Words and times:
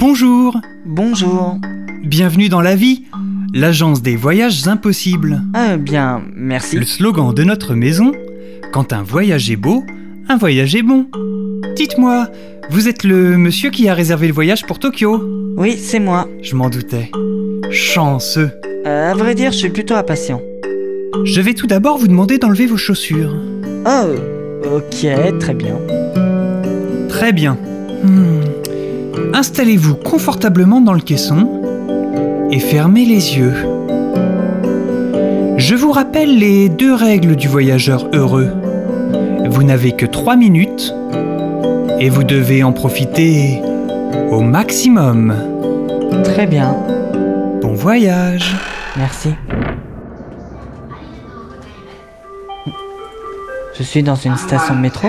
Bonjour, 0.00 0.58
Bonjour. 0.86 1.58
bienvenue 2.02 2.48
dans 2.48 2.62
la 2.62 2.74
vie, 2.74 3.04
l'agence 3.52 4.00
des 4.00 4.16
voyages 4.16 4.66
impossibles. 4.66 5.42
Ah 5.52 5.76
bien, 5.76 6.22
merci. 6.34 6.76
Le 6.78 6.86
slogan 6.86 7.34
de 7.34 7.44
notre 7.44 7.74
maison, 7.74 8.12
quand 8.72 8.94
un 8.94 9.02
voyage 9.02 9.50
est 9.50 9.56
beau, 9.56 9.84
un 10.30 10.38
voyage 10.38 10.74
est 10.74 10.82
bon. 10.82 11.06
Dites-moi, 11.76 12.28
vous 12.70 12.88
êtes 12.88 13.04
le 13.04 13.36
monsieur 13.36 13.68
qui 13.68 13.90
a 13.90 13.94
réservé 13.94 14.26
le 14.26 14.32
voyage 14.32 14.64
pour 14.64 14.78
Tokyo? 14.78 15.22
Oui, 15.58 15.76
c'est 15.76 16.00
moi. 16.00 16.26
Je 16.40 16.56
m'en 16.56 16.70
doutais. 16.70 17.10
Chanceux. 17.70 18.52
Euh, 18.86 19.10
à 19.10 19.14
vrai 19.14 19.34
dire, 19.34 19.52
je 19.52 19.58
suis 19.58 19.68
plutôt 19.68 19.96
impatient. 19.96 20.40
Je 21.24 21.42
vais 21.42 21.52
tout 21.52 21.66
d'abord 21.66 21.98
vous 21.98 22.08
demander 22.08 22.38
d'enlever 22.38 22.64
vos 22.64 22.78
chaussures. 22.78 23.36
Oh, 23.84 24.14
ok, 24.64 25.38
très 25.40 25.54
bien. 25.54 25.76
Très 27.10 27.32
bien. 27.32 27.58
Hmm. 28.02 28.40
Installez-vous 29.34 29.94
confortablement 29.96 30.80
dans 30.80 30.92
le 30.92 31.00
caisson 31.00 31.48
et 32.50 32.58
fermez 32.58 33.04
les 33.04 33.36
yeux. 33.36 33.54
Je 35.56 35.74
vous 35.74 35.92
rappelle 35.92 36.38
les 36.38 36.68
deux 36.68 36.94
règles 36.94 37.36
du 37.36 37.48
voyageur 37.48 38.08
heureux. 38.12 38.50
Vous 39.48 39.62
n'avez 39.62 39.92
que 39.92 40.06
trois 40.06 40.36
minutes 40.36 40.94
et 41.98 42.08
vous 42.08 42.24
devez 42.24 42.62
en 42.62 42.72
profiter 42.72 43.60
au 44.30 44.40
maximum. 44.40 45.34
Très 46.24 46.46
bien. 46.46 46.76
Bon 47.60 47.74
voyage 47.74 48.56
Merci. 48.96 49.34
Je 53.76 53.82
suis 53.82 54.02
dans 54.02 54.16
une 54.16 54.36
station 54.36 54.74
de 54.74 54.80
métro 54.80 55.08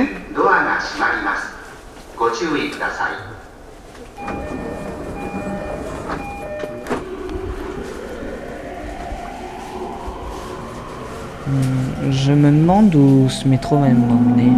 Je 12.12 12.34
me 12.34 12.52
demande 12.52 12.94
où 12.94 13.28
ce 13.28 13.48
métro 13.48 13.78
va 13.78 13.90
m'emmener. 13.90 14.52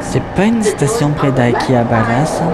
C'est 0.00 0.22
pas 0.34 0.44
une 0.44 0.62
station 0.62 1.10
près 1.10 1.30
d'Akihabara, 1.30 2.24
ça? 2.24 2.44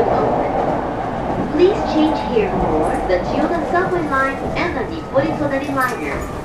Please 1.55 1.77
change 1.95 2.19
here 2.35 2.51
for 2.51 2.91
the 3.09 3.19
Chiyoda 3.29 3.61
subway 3.71 4.03
line 4.11 4.37
and 4.57 4.75
the 4.75 4.83
Nippori 4.91 5.31
Sodari 5.39 5.69
liner. 5.69 6.42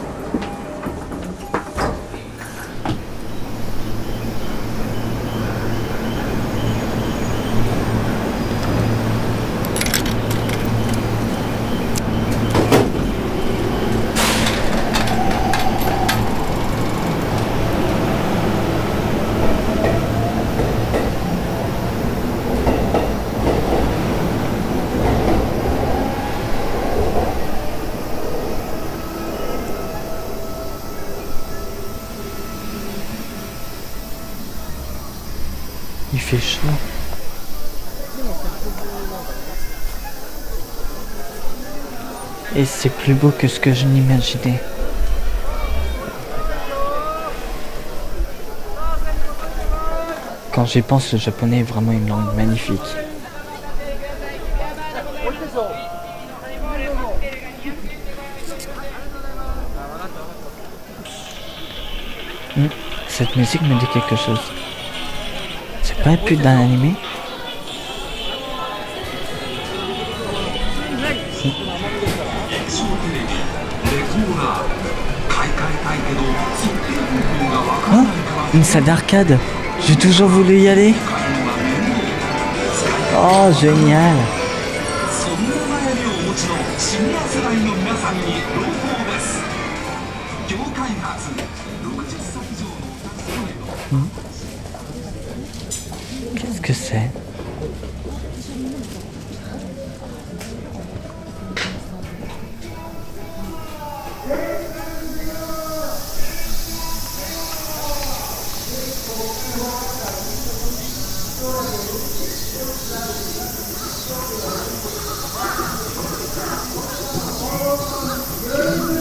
Il 36.13 36.19
fait 36.19 36.39
chaud. 36.39 36.67
Et 42.55 42.65
c'est 42.65 42.89
plus 42.89 43.13
beau 43.13 43.31
que 43.31 43.47
ce 43.47 43.59
que 43.59 43.73
je 43.73 43.85
n'imaginais. 43.85 44.59
Quand 50.53 50.65
j'y 50.65 50.81
pense, 50.81 51.11
le 51.13 51.19
japonais 51.19 51.59
est 51.59 51.63
vraiment 51.63 51.91
une 51.91 52.07
langue 52.07 52.33
magnifique. 52.35 52.81
Hmm, 62.55 62.67
Cette 63.07 63.35
musique 63.35 63.61
me 63.61 63.79
dit 63.79 63.85
quelque 63.93 64.15
chose. 64.15 64.39
Pas 66.07 66.15
plus 66.15 66.37
d'un 66.37 66.57
animé. 66.57 66.93
あ 77.91 78.03
Une 78.53 78.63
salle 78.63 78.85
d'arcade. 78.85 79.37
J'ai 79.85 79.97
toujours 79.97 80.29
voulu 80.29 80.61
y 80.61 80.69
aller. 80.69 80.93
Oh, 83.13 83.51
génial. 83.59 84.15
そ 93.89 94.26
c'est 96.73 97.09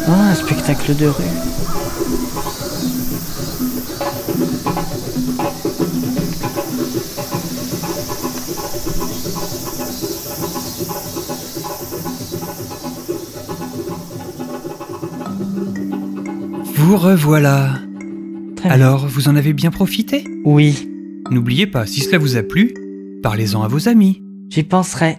Ah, 0.09 0.31
un 0.31 0.35
spectacle 0.37 0.95
de 0.95 1.07
rue. 1.09 1.76
Vous 16.87 16.99
revoilà. 16.99 17.81
Très. 18.55 18.69
Alors, 18.69 19.09
vous 19.09 19.27
en 19.27 19.35
avez 19.35 19.53
bien 19.53 19.73
profité? 19.73 20.25
Oui, 20.45 20.89
N'oubliez 21.33 21.67
pas, 21.67 21.85
si 21.85 22.01
cela 22.01 22.19
vous 22.19 22.37
a 22.37 22.45
plu, 22.45 22.73
parlez-en 23.25 23.65
à 23.65 23.67
vos 23.67 23.89
amis. 23.89 24.23
j'y 24.51 24.63
penserai. 24.63 25.19